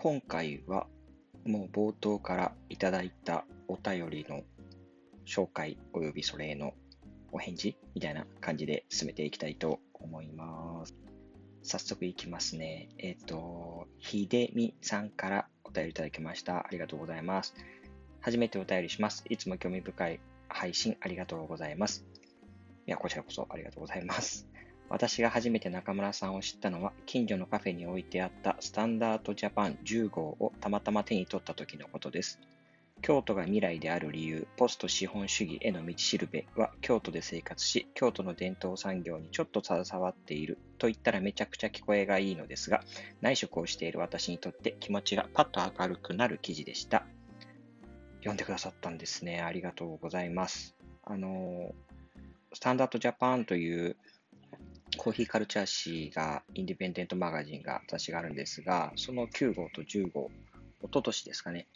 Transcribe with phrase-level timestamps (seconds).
[0.00, 0.86] 今回は
[1.44, 4.42] もう冒頭からいただいたお便りの
[5.26, 6.72] 紹介およびそれへの
[7.32, 10.94] お返事みたいな感じで進めていきたいと思います。
[11.64, 12.90] 早速いきますね。
[12.98, 16.58] えっ、ー、と、ひでみさんからお便りいただきました。
[16.58, 17.56] ありがとうございます。
[18.20, 19.24] 初めてお便りします。
[19.28, 22.06] いつも興味深い配信ありがとうございます。
[22.86, 24.47] いや、こちらこそありがとうございます。
[24.90, 32.40] 私が初めて中村さんを知ったのは、近所のカフェに置いてあったスタンダードジャパン10号をたまたま手に取った時のことです。
[33.00, 42.82] 京都が未来である理由、ポスト資本主義への道しるべは、京都で生活し、京都の伝統産業にちょっと携わっていると言ったらめちゃくちゃ聞こえがいいのですが、
[43.20, 47.04] 内職をしている私にとって気持ちがパッと明るくなる記事でした。
[48.18, 49.42] 読んでくださったんですね。
[49.42, 50.74] ありがとうございます。
[51.04, 51.72] あの、
[52.52, 53.96] スタンダードジャパンという
[54.98, 60.30] コーヒーカルチャー誌が、インディペンデントマガジンが私があるんですが、その9号と10号、
[60.80, 61.66] 一昨年ですかね、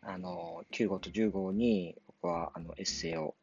[0.00, 3.36] あの、9号と10号に僕はあのエッセイを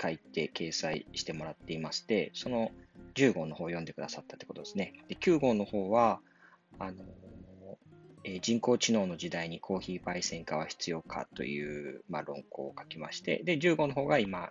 [0.00, 2.70] 書いて掲載してもらっていまして、その
[3.14, 4.94] 10号の方を読んでくださったってことですね。
[5.08, 6.20] で9号の方は、
[6.78, 7.04] あの
[8.24, 14.50] え人工知能の時代にコーヒー焙煎化は必要かという、まあ、論考を書きまして、で、10号の方が今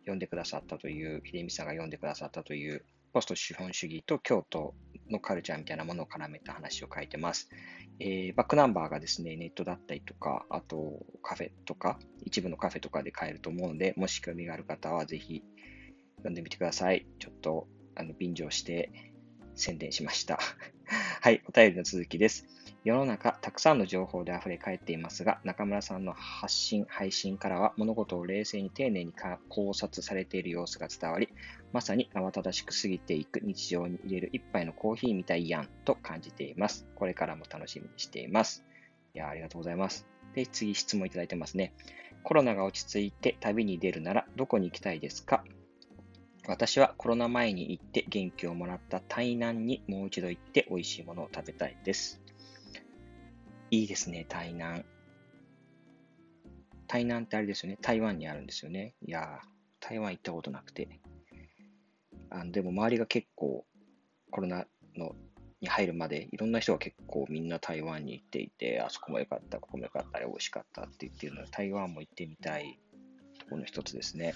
[0.00, 2.84] 読んでくださったという、秀美さんが読んでくださったという、
[3.14, 4.74] ポスト資本主義と京都
[5.08, 7.48] のカルチャーみたいなものを絡めた話を書いてます。
[8.00, 15.44] えー、バックナンバーがですね、ネットだったりとか、あとカフェとか、一部のカフェとかで買えると思うので、もし興味がある方はぜひ
[16.16, 17.06] 読んでみてください。
[17.20, 18.90] ちょっと、あの、便乗して
[19.54, 20.40] 宣伝しました。
[21.22, 22.63] はい、お便りの続きです。
[22.84, 29.14] 世の中、たくさんの情報で溢れ返っていますが、中村さんの発信、配信からは物事を冷静に丁寧に
[29.48, 31.30] 考察されている様子が伝わり、
[31.72, 36.86] まさに慌ただしく過ぎていく日常に入れる一杯のコーヒーみたいやんと感じています。
[36.94, 38.62] これからも楽しみにしています。
[39.14, 40.06] いや、ありがとうございます。
[40.34, 41.72] で、次質問いただいてますね。
[42.22, 45.42] コロナが落ち着いて旅に出るならどこに行きたいですか？
[46.46, 52.20] 私はコロナ前に行って元気をもらった台南にもう一度行って美味しいものを食べたいです。
[53.74, 54.84] いいですね、台南。
[56.86, 58.94] 台南ってあれですよね、台湾にあるんですよね。
[59.04, 59.40] いや
[59.80, 61.00] 台湾行ったことなくて。
[62.30, 63.64] あでも周りが結構
[64.30, 65.16] コロナの
[65.60, 72.78] に入るまでいろんな人が結構みんな台湾に行っていて、あそこも良かった、ここも良かった、あれ美味しかったって言ってるので、台湾も行ってみたい
[73.40, 74.34] ところの一つですね。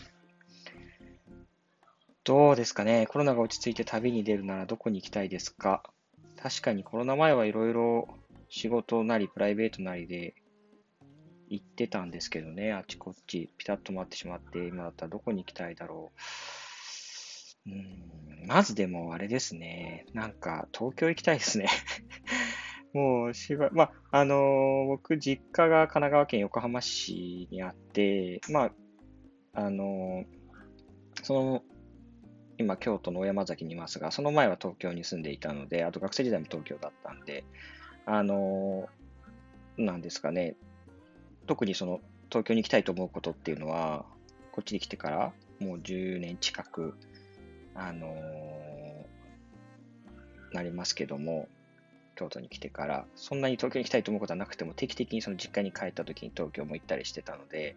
[2.25, 5.83] どうですかねコロナが落ち着いて旅に出るならどこに行きたいですか？
[6.37, 8.09] 確かにコロナ前はいろいろ
[8.49, 10.35] 仕事なりプライベートなりで
[11.49, 16.13] 行ってたんですけどね、あっちこっちピタッと回ってしまって、今だったらどこに行きたいだろ
[17.67, 17.71] う。
[17.71, 21.69] うん、まずでもあれですね、なんか東京行きたいですね。
[22.95, 28.73] もうしば、まあ、あのー、僕、実家が神奈川県横浜市にあって、まあ、
[29.53, 31.63] あのー、その、
[32.57, 37.45] 今、京都の小山崎にいますが、その前は東京に住んでいたので、あと学生時代も東京だったんで、
[38.11, 38.89] あの、
[39.77, 40.57] なんですかね、
[41.47, 44.07] 特にその東京に行きたいと思うことっていうのは、
[44.51, 46.95] こっちに来てからもう10年近く、
[47.75, 49.07] あの
[50.53, 51.49] なりますけども、
[52.17, 57.77] 京都に来てから、そんなに東京に行きたいと思うことはなくても、定期的にその実家に帰った時に東京も行ったりしてたので、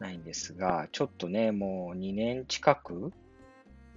[0.00, 3.12] ないんですが、ちょっとね、もう2年近く、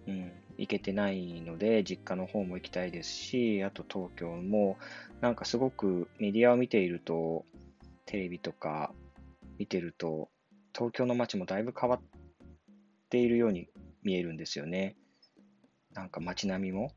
[0.07, 4.77] うん、行けてないので、実家の方も行きたいですし、あと東京も、
[5.19, 7.45] なんかすごくメディアを見ていると、
[8.05, 8.93] テレビとか
[9.57, 10.29] 見てると、
[10.75, 11.99] 東京の街もだいぶ変わっ
[13.09, 13.69] ているように
[14.03, 14.95] 見えるんですよね。
[15.93, 16.91] なんか街並みも、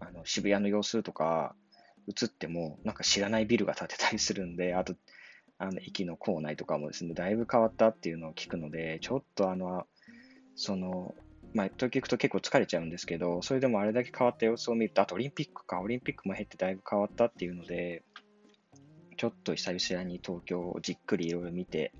[0.00, 1.54] あの渋谷の様子とか
[2.08, 4.94] 映っても、なんか知らないビルが建てたりするんで、あと、
[5.58, 9.86] あの駅の構内とかもですね、だいぶ変わったっていうのを聞くので、ちょっとあの、
[10.54, 11.14] その、
[11.54, 18.02] まあ、東京行くと結構疲れちゃうんですけど、それでもあれだけ変わった様子を見ると、あとオリンピックか、オリンピックも減ってだいぶ変わったっていうので、
[19.16, 21.92] ちょっと久々に東京をじっくりいろいろ見て、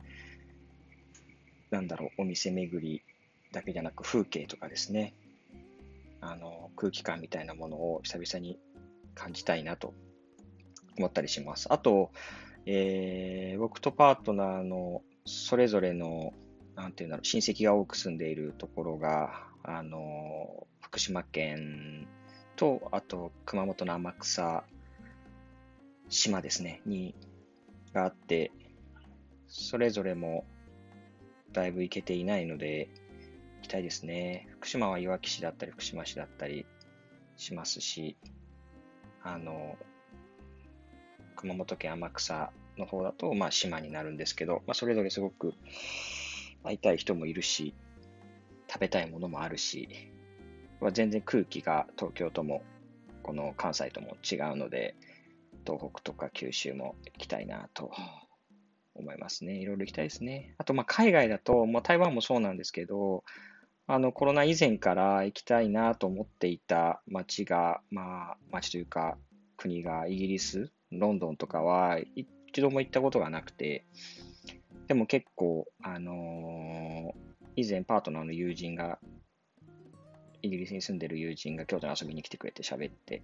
[1.70, 3.02] なんだろう、お店巡り
[3.52, 5.14] だけじゃなく風景とかですね、
[6.20, 8.58] あの、空気感みたいなものを久々に
[9.14, 9.94] 感じたいなと
[10.96, 11.72] 思ったりします。
[11.72, 12.12] あと、
[12.66, 16.32] えー、僕とパートナーのそれぞれの
[16.78, 22.06] なんていうんだろう、親戚が多く住んでいるところが、あの、福島県
[22.54, 24.62] と、あと、熊本の天草
[26.08, 27.16] 島ですね、に、
[27.92, 28.52] があって、
[29.48, 30.44] それぞれも、
[31.52, 32.88] だいぶ行けていないので、
[33.56, 34.46] 行きたいですね。
[34.52, 36.64] 福島はいわき市だったり、福島市だったり
[37.36, 38.16] しますし、
[39.24, 39.76] あの、
[41.34, 45.54] 熊本県天草の方だと、まあ、島になるんですけど、まあ、それぞれすごく
[46.68, 47.74] 会いたい人もいるし、
[48.68, 49.88] 食べたいものもあるし、
[50.80, 52.62] まあ、全然空気が東京とも、
[53.22, 54.94] この関西とも違うので、
[55.66, 57.90] 東北とか九州も行きたいなと
[58.94, 59.54] 思いますね。
[59.54, 60.54] いろいろ行きたいですね。
[60.58, 63.24] あと、ま、海外だと、まあ、台湾もそうなんですけど、
[63.86, 69.16] あの、コロナ以前から行きたいなと思っていた街が、まあ、街というか、
[69.56, 71.98] 国がイギリス、ロンドンとかは
[72.52, 73.86] 一度も行ったことがなくて、
[74.88, 77.16] でも結構、あのー、
[77.56, 78.98] 以前パートナーの友人が、
[80.40, 83.22] イギリスに住んでる友人が京都に遊びに来てくれて喋って、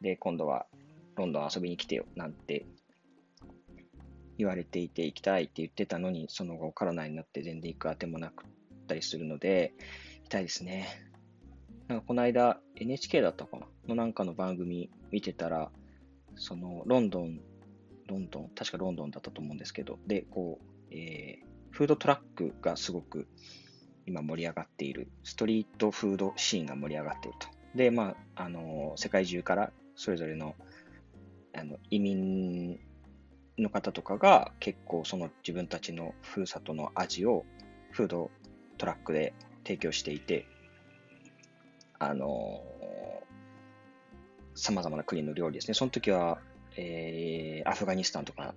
[0.00, 0.66] で、今度は
[1.16, 2.66] ロンドン遊びに来てよなんて
[4.36, 8.46] 言われていて行きたいって言ってたのに、その後コロナになって全然行くあてもなくっ
[8.86, 9.72] たりするので、
[10.18, 10.88] 行きたいですね。
[11.88, 13.66] なんかこの間 NHK だったかな？
[13.88, 15.70] のなんかの番組見てたら、
[16.34, 17.40] そのロンドン、
[18.06, 23.26] ロンドン、確かロンドンだったと思うんですけど、で、こう、えー、フードトラックがすごく
[24.06, 27.48] 今盛り上がっている、ストリートフードシーンが盛り上がっていると。
[27.74, 30.54] で、まあ、あの、世界中からそれぞれの
[31.58, 32.78] あの移民
[33.58, 37.46] の方とかが結構その自分たちのふるさとの味を
[37.92, 38.30] フード
[38.76, 39.32] トラックで
[39.64, 40.46] 提供していて、
[41.98, 42.62] あの
[44.54, 45.74] さまざまな国の料理ですね。
[45.74, 46.38] その時は、
[46.76, 48.54] えー、アフガニスタンとか、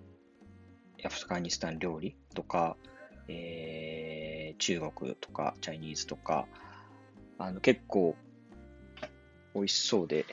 [1.06, 2.78] アフガニスタン料理とか、
[3.28, 6.48] えー、中国とか、チャイニーズとか、
[7.38, 8.16] あの結構
[9.56, 10.26] 美味しそうで、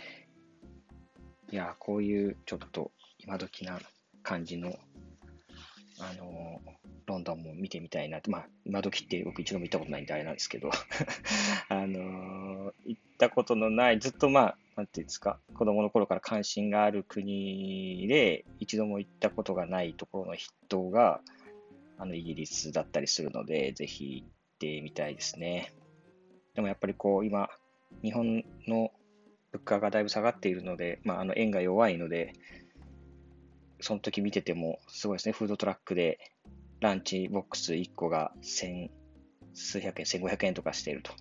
[1.51, 3.79] いや、こういうちょっと今時な
[4.23, 4.75] 感じの、
[5.99, 6.61] あの
[7.07, 10.71] ロンドンも見てみたいなと、まあ、今時って僕一度も行ったことないんであれなんですけど、
[11.69, 21.21] あの行ったことのない、ずっとまあ、なんていうんですか、子供の頃から関心がある国で、一度も行ったことがないところの筆頭が、
[21.99, 24.29] あの、イギリスだったりするので、ぜひ行っ
[24.59, 25.73] てみたいですね。
[26.55, 27.49] でもやっぱりこう、今、
[28.03, 28.91] 日本の
[29.53, 32.35] 物価がだいぶ下がっているので、まあ、あの円が弱いので、
[33.81, 35.33] その時見ててもすごいですね。
[35.33, 36.19] フードトラックで
[36.81, 38.91] ランチボックス1個が1000
[39.55, 41.13] 数百円、1500円とかしていると。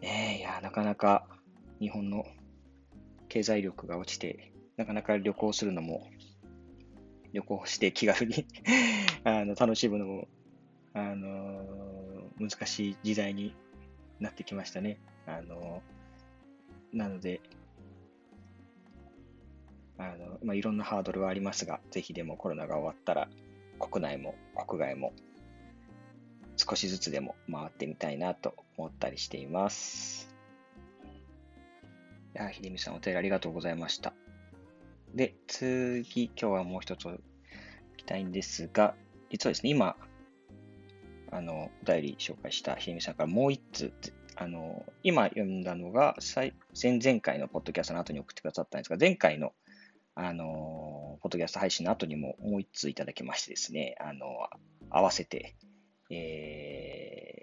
[0.00, 1.26] ねえ、いや、なかなか
[1.80, 2.24] 日本の
[3.28, 6.08] 経済力が落ちて、なかなか旅行するのも、
[7.32, 8.46] 旅行して気軽に
[9.24, 10.28] あの楽しむのも、
[10.94, 13.54] あのー、難しい時代に
[14.18, 14.98] なってきましたね。
[15.26, 17.40] あのー、なので、
[19.98, 23.28] あの、まあ、いろんなハードルはありますが、ぜひでもコロナが終わったら、
[23.78, 24.34] 国内も
[24.66, 25.12] 国外も
[26.56, 30.27] 少しずつでも回ってみたいなと思ったりしています。
[32.34, 34.14] いや、ひでみさんお手ありがとうございました。
[35.14, 37.20] で、次、今日はもう一つ行
[37.96, 38.94] きたいんですが、
[39.30, 39.96] 実はですね、今、
[41.30, 43.92] あの、お便り紹介したひでみさんからもう一つ、
[44.36, 49.52] あの、今読んだのが、前々回のポッドキャストの後に送ってくださったんですが、前回の
[50.20, 54.26] あの、ポッドキャスト配信の後にももう一通いただきましてですね、あの、
[54.90, 55.54] 合わせて、
[56.10, 56.87] えー、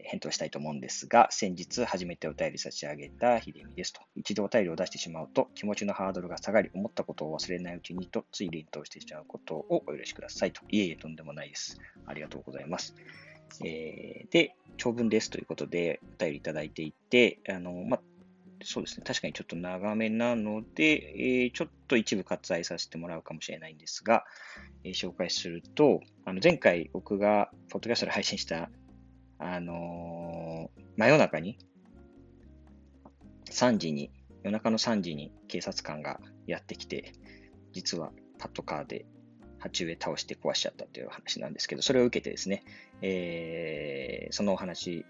[0.06, 4.02] 返答したいと思うんですが、先日初めてお便り差し上げたひでみですと。
[4.16, 10.62] 一度お便りを出してしまうと気持ちのハードルが下がり、思ったことを忘れないうちにとつい連投してしまうことをお許しくださいと。
[10.70, 11.80] いえいえ、とんでもないです。
[12.06, 12.96] ありがとうございます。
[13.64, 18.00] えー、で、長文ですということでお便りいただいていて、あの、ま
[18.64, 19.04] そうですね。
[19.06, 24.24] 確かにちょっと長めなので、えー、ちょっと一部割愛させてもらうかもしれないんですが、
[24.84, 28.70] えー、紹介すると、あの前回僕がポッドキャストで配信した、
[29.40, 31.58] あのー、真夜中に、
[33.52, 34.12] 3時に、
[34.44, 37.14] 夜中の3時に警察官がやってきて、
[37.74, 39.06] 実はパトカーで
[39.60, 42.64] 鉢植え倒して壊しちゃったという話なんですけど、それを受けてですね、
[43.02, 45.06] えー、そのお話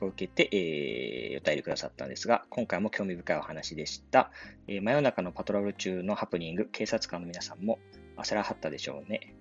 [0.00, 4.30] を受けて、えー、お便りくださったんですが、今回も興味深いお話でした。
[4.68, 7.78] えー、真夜中のパトロール中のハプニング、警察官の皆さんも
[8.16, 9.34] 焦らはったでしょうね。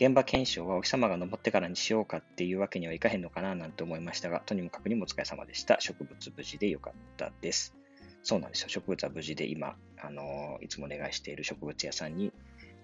[0.00, 5.80] 現場検証はお日様が昇ってからにしようかっていうわけにはいかへんのかななんて思いましたが、とにもかくにもお疲れ様でした。
[5.80, 7.74] 植物無事でよかったです。
[8.22, 8.68] そうなんですよ。
[8.68, 12.32] 植物は無事で今、あのー、いつもお願いしている植物屋さんに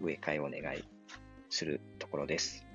[0.00, 0.82] 植え替えをお願い
[1.50, 2.66] するところです。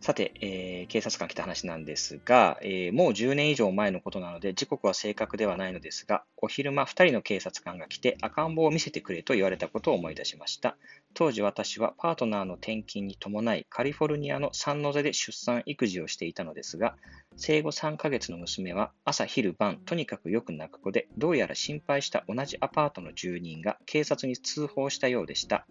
[0.00, 10.78] さて、えー、警察官来た話なんですが、えー、もう10年以上前のことなので、時刻は正確ではないのですが、お昼間2人の警察官が来て赤ん坊を見せてくれと言われたことを思い出しました。
[11.12, 16.96] 当時私はパートナーの転勤に伴い、カリフォルニアのサンノゼで出産育児をしていたのですが、
[17.36, 25.66] 生後3ヶ月の娘は朝昼晩とにかくよく泣く子で、どうやら心配した同じアパートの住人が警察に通報したようでした。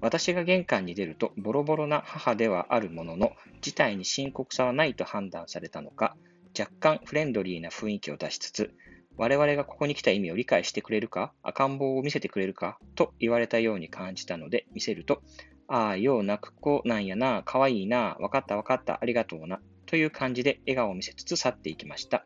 [0.00, 6.16] 私が玄関に出るとボロボロな母ではあるものの、事態に深刻さはないと判断されたのか、
[6.58, 8.74] 若干フレンドリーな雰囲気を出しつつ、
[9.16, 15.22] 我々がここに来た意味を理解してくれるか赤ん坊を見せてくれるかと言われたように感じたので、見せると、
[15.66, 22.24] ああ、よう泣く子なんやな、かわいいな、わかったわかった、ありがとうな、という感じで笑顔を見せつつ去っていきました。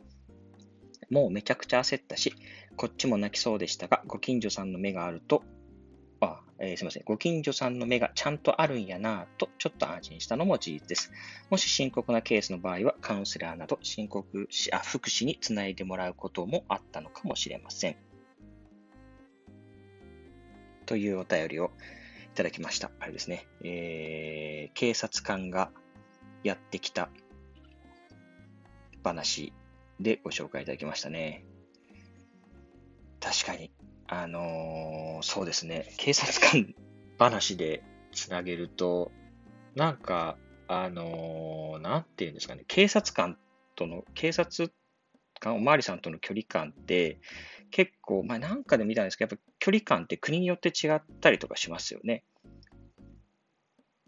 [1.11, 2.35] もうめちゃくちゃ焦ったし、
[2.77, 5.43] こっちも泣きそうでしたが、ご近所さんの目があると、
[6.65, 7.03] えー、すみません。
[7.05, 11.11] ご近所さんの目がちゃんとあるんやなと、ちょっと安心したのも事実です。
[11.51, 17.97] もし深刻なケースの場合は、カウンセラーなど深刻あ福祉につないでもらうこともあったのかもしれません。
[20.87, 21.73] というお便りを
[22.33, 22.93] いただきました。
[23.01, 23.49] あれですね。
[23.65, 25.73] えー、警察官が
[26.45, 27.11] やってきた
[29.03, 29.53] 話
[29.99, 31.45] でご紹介いただきましたね。
[33.19, 33.73] 確かに、
[34.15, 36.75] あのー、そうですね、警察官
[37.19, 39.11] 話でつなげると、
[39.75, 40.37] なんか、
[40.69, 43.39] あのー、なんていうんですかね、警察官
[43.75, 44.71] との、警察
[45.41, 47.21] 官、おまわりさんとの距離感って、
[47.71, 52.23] 結構、まあなんかで見たんですけど、やっぱ距離感って国によって違ったりとかしますよね。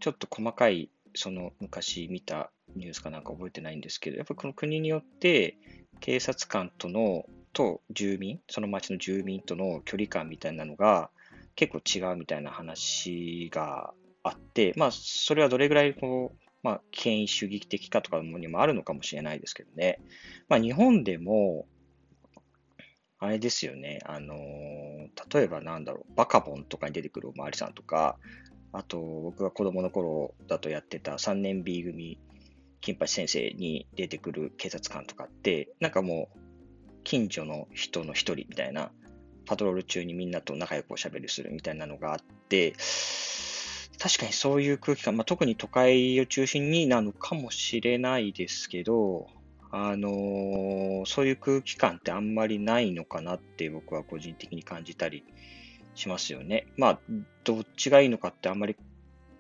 [0.01, 5.57] ちょっと細かい、その昔見たニュースかなんか覚えてないんですけど、やっぱこの国によって
[6.01, 11.11] 警察官との、と住民、その町の住民との距離感みたいなのが
[11.57, 20.01] 結構違うみたいな話があって、まあ、それはどれぐらいこう、まあ、権威主義的かとかにもあるのかもしれないですけどね。
[20.49, 21.67] まあ、日本でも、
[23.19, 24.35] あれですよね、あの
[25.33, 28.19] 例えばなんだろう、バカボンとかに出てくるおまわりさんとか、
[28.73, 32.19] あと、僕が子供の頃だとやってた3年 B 組
[32.85, 36.39] 金八先生に出てくる警察官とかって、なんかもう、
[37.05, 38.91] 近所の人の一人みたいな、
[39.47, 42.19] パトロール中にみんなと仲良くおしゃべりするみたいなのがあっ
[42.49, 42.75] て、
[43.99, 49.29] 確かにそういう空気感、まあ、特に都会を中心になのかもしれないですけど、
[49.71, 55.25] あのー、そういう空気感ってあんまりないのかなって僕は個人的に感じたり
[55.95, 56.67] しますよね。
[56.77, 56.99] まあ、
[57.45, 58.77] どっちがいいのかってあんまり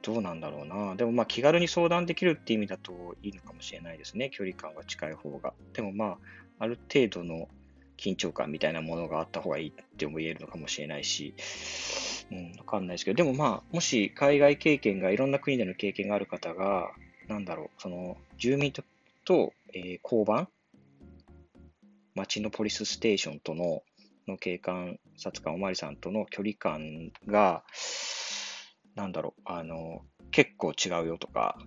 [0.02, 0.97] どうなんだろうな。
[0.97, 4.28] でもまあ気軽に相談できるって意味だといいのかもしれないですね。
[4.28, 5.54] 距離感が近い方が。
[5.73, 6.18] でもまあ、
[6.59, 7.49] ある程度の
[7.97, 11.35] 緊張感みたいなものがあった方がいいっても言えるのかもしれないし、
[12.31, 16.91] うん、わかんないですけど、でもまあ、もし海外経験が、いろんな国での経験がある方が、
[17.29, 18.83] なんだろう、その、住民と、
[19.25, 20.49] とえー、交番、
[22.15, 23.83] 町のポリスステーションとの、
[24.29, 27.65] の警官、察官おまわりさんとの距離感が、
[28.95, 31.59] なんだろう、あの、結構違うよとか、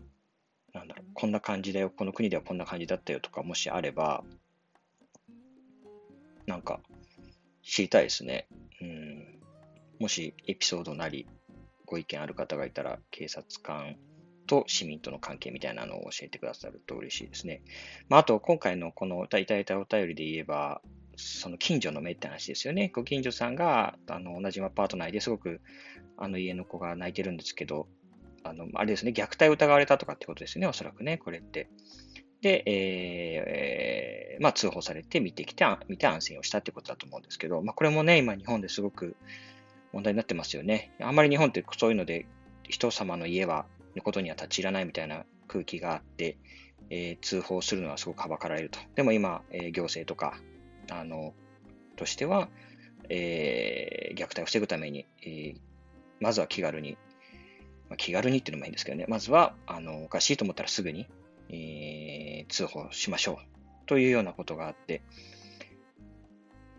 [0.73, 4.23] なんだろう、こんな感じだよ、この国ではこんな感じだったよとか、もしあれば、
[6.47, 6.81] なんか、
[7.61, 8.47] 知りたいですね。
[8.81, 9.39] うん。
[9.99, 11.27] もしエピソードなり、
[11.85, 13.97] ご意見ある方がいたら、警察官
[14.47, 17.61] と市民との関係みたいなのを教えてくださると嬉しいですね。
[18.09, 20.81] まあ、あと、今回のこのいただいたお便りで言えば、
[21.17, 22.89] その近所の目って話ですよね。
[22.93, 25.61] ご近所さんが、あの、同じアパート内ですごく
[26.17, 27.87] あの家の子が泣いてるんですけど、
[28.43, 31.69] あの、あれですね、虐待を疑われたとかってことですね、おそらくね、これって。
[32.41, 39.15] で、えー、まあ通報されて見てきて、見て安静をしたってことだと思うんですけど、まあこれもね、今日本ですごく
[39.93, 40.91] 問題になってますよね。
[41.01, 42.25] あんまり日本ってそういうので、
[42.63, 43.65] 人様の家は、
[43.95, 46.37] のことには立ち入らないみたいな空気があって、
[46.89, 48.79] えー、通報するのはすごくはばかられると。
[48.95, 50.39] でも今、えー、行政とか、
[50.91, 51.33] あの、
[51.95, 52.49] としては、
[53.09, 55.59] えー、虐待を防ぐために、えー、
[56.19, 56.97] まずは気軽に、
[57.89, 61.07] まあ、気軽にっていうのもいいんですけどね、まずは、あの、おかしいと思ったらすぐに、
[61.49, 63.37] えー、通報しましょう
[63.85, 65.01] というようなことがあって、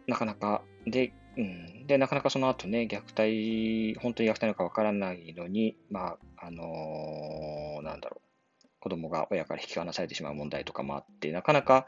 [0.07, 8.21] なかなか、で、うん、で、なかなかその後ね、虐待、本当に虐待なのかわからないのに、まあ、あのー、なんだろ
[8.65, 11.87] う、子供が親から引き離されてしまう問題とかもあって、なかなか、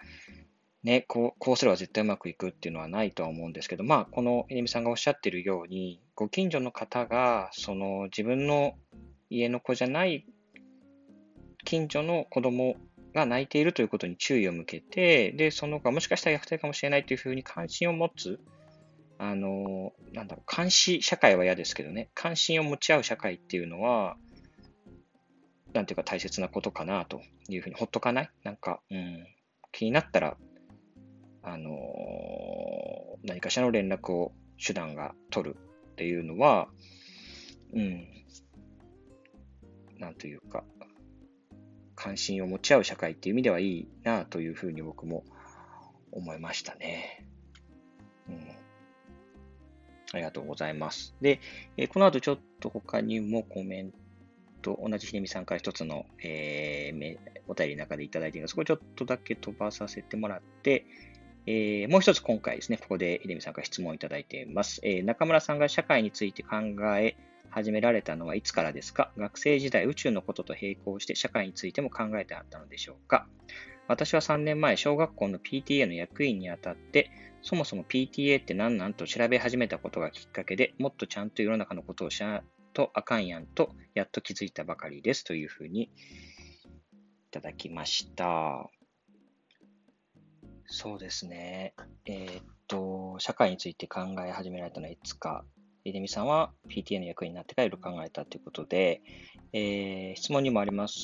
[0.82, 8.74] ね、こうこうすれば絶対うまくいくっていうのはないとは思うんですけど、まあ、このえみさんがおっしゃってるように、ご近所の方が、その自分の
[9.28, 10.24] 家の子じゃない
[11.64, 12.76] 近所の子供
[13.14, 18.40] が泣いているということに注意を向けて、で、その子がもしかしたら虐待かもしれないというふうに関心を持つ、
[19.18, 24.16] あの、なんだろう、監視社会は嫌ですけどね、関心を持ち合う社会っていうのは、
[25.72, 28.30] なんていうか大切なことかなというふうにほっとかない？
[28.42, 29.24] なんか、うん、
[29.70, 30.36] 気になったら
[31.44, 31.78] あの
[33.22, 34.32] 何かしらの連絡を
[34.64, 35.56] 手段が取る
[35.92, 36.66] っていうのは、
[37.72, 38.04] うん、
[39.98, 40.64] なんというか、
[42.02, 45.22] 関心を持ち合う社会っていう意味ではいいなというふうに僕も
[46.12, 47.26] 思いましたね。
[48.26, 48.48] うん、
[50.14, 51.14] ありがとうございます。
[51.20, 51.40] で、
[51.76, 53.92] えーこの後ちょっと他にもコメン
[54.62, 60.86] ト、同じひねみさんから一つの、えーお便りの中でいただいているので、そこをちょっとだけ飛ばさせてもらって、
[61.44, 64.80] えーもう一つ今回ですね、ここでひねみさんから質問をいただいています。
[64.84, 66.56] えー中村さんが社会について考
[66.96, 67.16] え
[67.50, 69.12] 始められたのはいつからですか？
[69.16, 73.26] 学生時代、宇宙のことと並行して社会についても考えてあったのでしょうか？
[73.88, 77.10] 私は3年前、小学校の PTA の役員にあたって、
[77.42, 82.42] そもそも PTA って何なんと調べ始めたことがきっかけでもっとちゃんと世の中のことをしゃ
[82.72, 85.88] とあかんやんと、やっと気づいたばかりですというふうにい
[87.32, 88.70] ただきました。
[90.66, 91.74] そうですね。
[92.06, 95.44] えーっと、社会について考え始められたのはいつか。
[95.84, 99.02] 井出美さんは PTA の役員になってからいろいろ考えたということで、
[99.52, 100.94] えー質問にもあります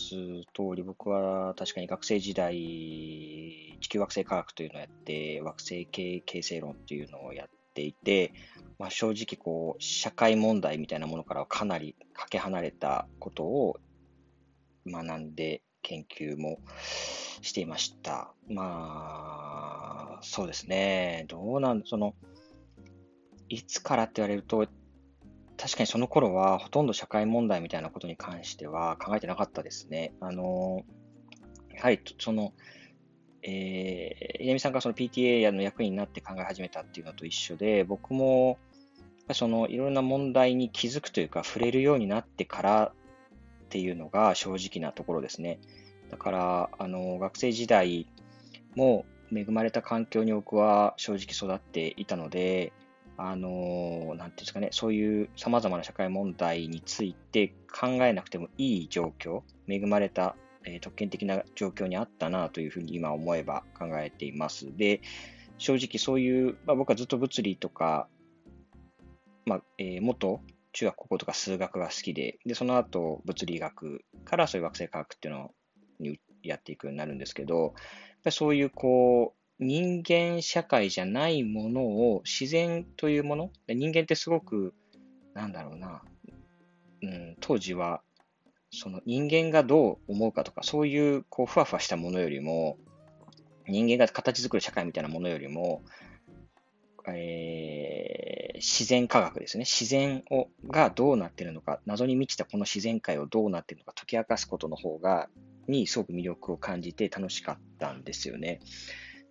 [0.54, 2.54] 通り、僕は確かに学生時代、
[3.80, 8.32] 地球惑星科学というのをやって、惑星系形成論というのをやっていて、
[8.78, 13.78] まあ、正直こう、社会問題みたいなものからはかなりかけ離れたことを
[14.86, 16.58] 学んで研究も
[17.42, 18.32] していました。
[18.48, 21.24] まあ、そうですね。
[21.28, 22.14] どうなん、その、
[23.48, 24.66] いつからって言われると、
[25.56, 30.12] 確かにその頃はほとんど社会問題みたいなことに関しては考えてなかったですね。
[30.20, 30.84] あの、
[31.74, 32.52] やはりその、
[33.42, 38.58] えー、稲見さんがその PTA の役員になって考え始めたっていうのと一緒で、僕も、
[39.32, 42.92] そのいろんな問題に気づくというか、触れるようになってから
[43.66, 45.58] っていうのが正直なところですね。
[46.10, 48.06] だから、あの、学生時代
[48.74, 52.72] も恵まれた環境に僕は正直育っていたので、
[53.18, 64.76] あの、なんていうんですかね、そういう様々な社会問題について考えなくてもいい状況、恵まれた、えー特権的な状況にあったなというふうに今思えば考えています。
[64.76, 65.00] で、
[65.58, 68.08] 正直そういう、まあ、僕はずっと物理とか、
[69.44, 70.40] まあ、えー元
[70.76, 75.54] 中学高校とか数学が好きで、で、その後物理学からそういう惑星科学っていうの
[75.98, 84.74] にやっていくようになるんですけど、やっぱりそういうこう、人間社会じゃないものを自然というもの、人間ってすごく、
[85.34, 86.02] なんだろうな、
[87.02, 88.02] うん、当時は、
[88.70, 92.76] その人間がどう思うかとか、そういうこうふわふわしたものよりも、
[93.66, 95.82] 人間が形作る社会みたいなものよりも、
[97.08, 99.64] えー自然科学ですね。
[99.64, 105.28] 自然をがどうなっているのか、謎に満ちたこの自然界をどうなっているのか解き明かすことの方が、
[105.68, 108.60] にすごく魅力を感じて楽しかったんですよね。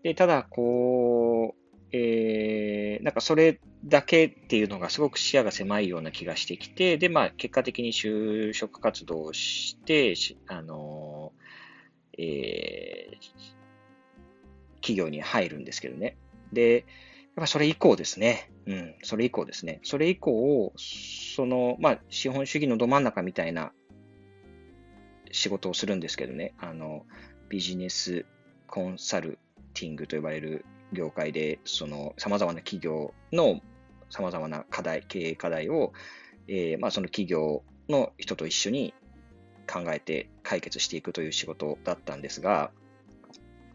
[0.06, 13.56] で、ただ、こう、えーなんかそれだけっていうのがすごく視野が狭いような気がしてきて、で、まあ、結果的に就職活動をして、しあのーえー
[14.76, 16.18] 企業に入るんですけどね。
[16.54, 16.84] で、やっ
[17.38, 18.52] ぱそれ以降ですね。
[18.68, 19.80] うん、それ以降ですね。
[19.82, 23.72] それ以降、その、まあ、資本主義のど真ん中みたいな
[25.32, 26.54] 仕事をするんですけどね。
[26.60, 27.08] あの、
[27.50, 28.28] ビジネス
[28.68, 29.40] コンサル
[29.76, 33.62] ティングと呼ばれる業界で、その、様々な企業の
[34.10, 35.94] 様々な課題、経営課題を、
[36.48, 38.94] えーまあ、その企業の人と一緒に
[39.68, 42.72] 考えて解決していくという仕事だったんですが、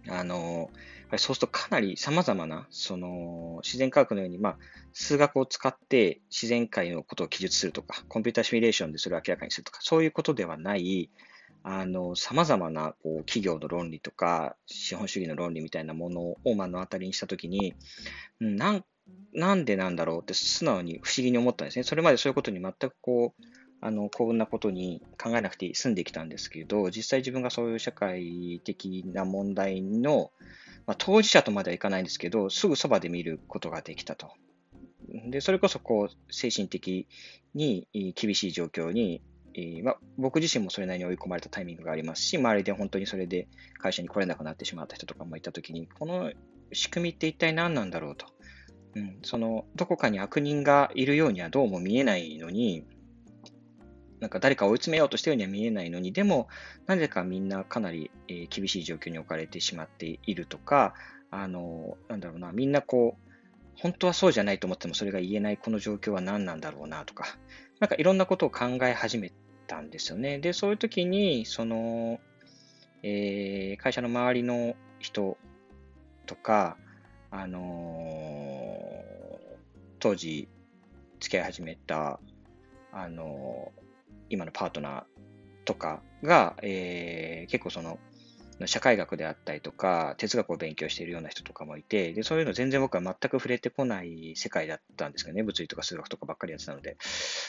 [0.09, 0.71] あの、
[1.17, 4.59] そうするとかなり様々な、その、自然科学のように、まあ、
[4.93, 11.11] 数学を使って自然界のことを記述するとか、コンピューターシミュレーションでそれを明らかにするとか、そういうことではない、
[11.63, 17.75] あの、様々な、こう、企業の論理とか、資本主義の論理みたいなものを目の当たりにしたときに、
[18.41, 18.85] うんなん、
[19.33, 21.83] なんでなんだろうって素直に不思議に思ったんですね。
[21.83, 23.43] それまでそういうことに全くこう、
[23.83, 30.33] あの、幸運なことに考えなくて済んできたんですけど、実際自分がそういう社会的な問題の、
[30.87, 34.33] まあ、当事者とまではいかないんですけど、すぐそばで見ることができたと。
[35.29, 37.07] で、それこそこう、精神的
[37.55, 39.23] に厳しい状況に、
[39.83, 46.33] まあ、僕自身もそれなりに追い込まれたタイミングがありますし、周りで本当にそれで会社に来れなくなってしまった人とかもいたときに、この
[46.73, 48.27] 仕組みって一体何なんだろうと。
[48.97, 52.85] うん、その、どこかに悪人がいるようにはどうも見えないのに、
[54.21, 56.49] なんか誰かを追い詰めようとしたようには見えないのに、でも、
[56.87, 60.95] なぜかみんなかなり、えー厳しい状況に置かれてしまっているとか、
[61.31, 63.31] あの、なんだろうな、みんなこう、
[63.81, 67.25] 本当はそうじゃないと思ってもそれが言えないこの状況は何なんだろうなとか、
[67.81, 69.33] なんかいろんなことを考え始め
[69.71, 70.41] たんですよね。
[70.41, 72.19] で、そういう時に、その、
[73.05, 75.39] えー会社の周りの人
[76.27, 76.77] とか、
[77.31, 79.21] あのー
[80.01, 80.49] 当時
[81.21, 82.19] 付き合い始めた、
[82.93, 83.81] あのー
[84.31, 85.05] 今のパートナー
[85.65, 87.99] とかが、えー結構その、
[88.67, 95.43] 社会学であったりとか、哲学を勉強しているような人とかもいて、で、そういうの全然僕は全く触れてこない世界だったんですよね。
[95.43, 96.97] 物理とか数学とかばっかりやってたので。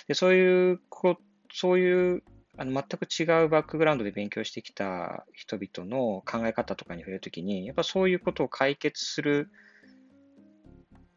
[0.08, 1.18] で、そういうこ、
[1.54, 2.24] そういう
[2.58, 9.50] あの全く違うバックグラウンドで勉強してきた人々の考え方とかに触れるときに、やっぱそういうことを解決する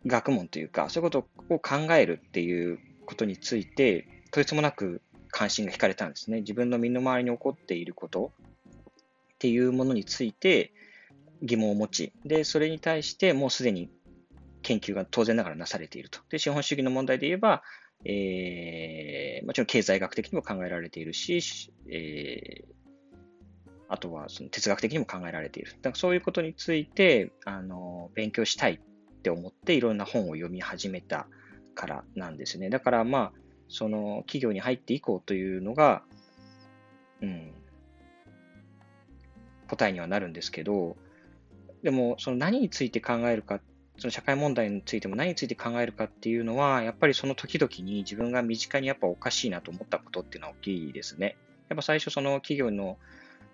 [0.07, 6.41] 学問というか、そういうことを考えるっていうことについて、とてつもなく関心が惹かれたんですね。
[6.41, 8.33] 自分の身の回りに起こっていること
[9.35, 10.73] っていうものについて
[11.43, 13.91] 疑問を持ち、で、それに対してもうすでに
[14.63, 16.21] 研究が当然ながらなされていると。
[16.31, 17.63] で、資本主義の問題で言えば、
[18.05, 22.75] えー、もちろん経済学的にも考えられているし、えー、
[23.89, 25.73] あとはその哲学的にも考えられている。
[25.73, 31.27] だからそういうことについて、あの、勉強したいって思っていろんな本を読み始めた
[31.75, 32.71] からなんですね。
[32.71, 33.33] だからまあ、
[33.69, 36.03] その企業に入っていこうというのが、
[37.23, 37.53] うん、
[39.69, 40.97] 答えにはなるんですけど、
[41.83, 43.61] でも、その何について考えるかっ
[43.99, 51.37] その社会問題についても何について考えるかっていうのは、やっぱりその時々に自分が身近にやっぱおかしいなと思ったことっていうのは大きいですね。
[51.69, 52.99] やっぱ最初その企業の、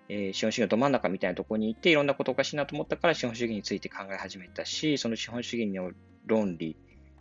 [0.09, 5.91] えー、資本主義のど真ん中みたいなところに行っていろんなことおかしいなと思ったから資本主義について考え始めたし、その資本主義の
[6.25, 6.75] 論理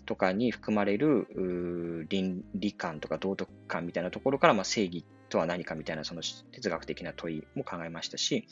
[0.06, 8.46] とかに含まれる倫理観とか道徳観みたいなところから、まあ、正義とは何かみたいなその哲学的な問いも考えましたし、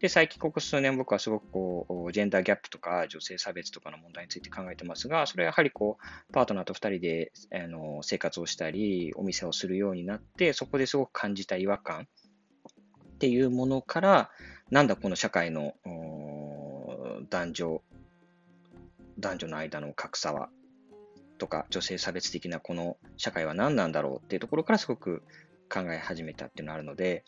[0.00, 14.30] で、最近ここ数年僕はすごくこう、ジェンダーギャップとか女性差別とかの問題について考えてますが、それはやはりこう、パートナーと二人であの生活をしたり、お店をするようになって、そこですごく感じた違和感っていうものから、
[14.70, 15.74] なんだこの社会の
[17.30, 17.82] 男女、
[19.18, 20.48] 男女の間の格差は
[21.38, 25.22] とか女性差別的なこの社会は何なんだろうっていうところからすごく
[25.68, 27.24] 考え始めたっていうのがあるので、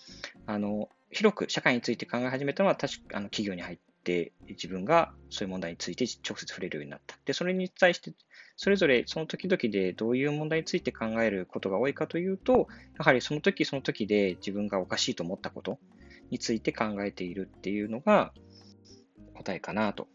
[0.47, 7.17] あの、広く社会について考え始めたのは確かあの企業に入って自分がそういう問題について直接触れるようになった。
[7.25, 8.13] で、それに対して
[8.57, 15.79] それぞれその時々でどういう問題について考えることが多いかというと、やはりその時その時で自分がおかしいと思ったこと
[16.31, 18.33] について考えているっていうのが
[19.35, 20.09] 答えかなと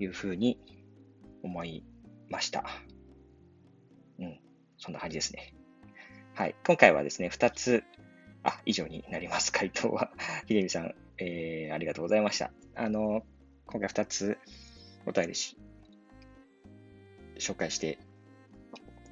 [0.00, 0.58] いうふうに
[1.42, 1.84] 思い
[2.28, 2.64] ました。
[4.18, 4.40] うん、
[4.78, 5.54] そんな感じですね。
[6.34, 6.54] はい。
[6.66, 7.84] 今回はですね、2つ、
[8.44, 9.52] あ、以上になります。
[9.52, 10.10] 回答は。
[10.46, 12.52] ひでみさん、えー、ありがとうございました。
[12.76, 13.22] あの、
[13.66, 14.38] 今回2つ
[15.06, 15.56] お便りし、
[17.38, 17.98] 紹介して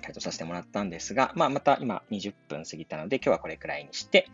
[0.02, 4.28] 回答させてもらったんですが、まあ、また今20分過ぎたので、今日はこれくらいにして、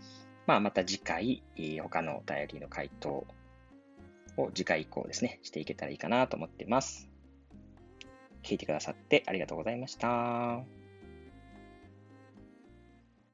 [0.46, 1.42] まあ、また次回、
[1.80, 3.26] 他のお便りの回答
[4.36, 7.08] を次回以降ですね、していけたらいいかなと思っています。
[8.42, 10.77] 聞いてくださってありがとうございました。